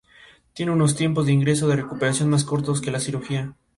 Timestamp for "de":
1.27-1.31, 1.67-1.75